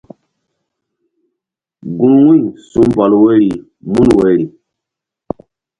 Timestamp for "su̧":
2.69-2.81